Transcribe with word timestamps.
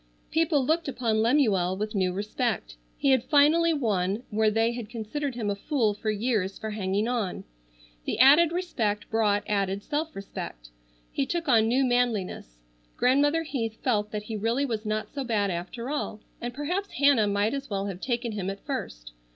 People 0.31 0.65
looked 0.65 0.87
upon 0.87 1.21
Lemuel 1.21 1.77
with 1.77 1.93
new 1.93 2.11
respect. 2.11 2.75
He 2.97 3.11
had 3.11 3.23
finally 3.25 3.71
won 3.71 4.23
where 4.31 4.49
they 4.49 4.71
had 4.71 4.89
considered 4.89 5.35
him 5.35 5.51
a 5.51 5.55
fool 5.55 5.93
for 5.93 6.09
years 6.09 6.57
for 6.57 6.71
hanging 6.71 7.07
on. 7.07 7.43
The 8.05 8.17
added 8.17 8.51
respect 8.51 9.07
brought 9.11 9.43
added 9.47 9.83
self 9.83 10.15
respect. 10.15 10.69
He 11.11 11.27
took 11.27 11.47
on 11.47 11.67
new 11.67 11.83
manliness. 11.85 12.63
Grandmother 12.97 13.43
Heath 13.43 13.77
felt 13.83 14.09
that 14.09 14.23
he 14.23 14.35
really 14.35 14.65
was 14.65 14.87
not 14.87 15.07
so 15.13 15.23
bad 15.23 15.51
after 15.51 15.91
all, 15.91 16.21
and 16.41 16.51
perhaps 16.51 16.93
Hannah 16.93 17.27
might 17.27 17.53
as 17.53 17.69
well 17.69 17.85
have 17.85 18.01
taken 18.01 18.31
him 18.31 18.49
at 18.49 18.65
first. 18.65 19.11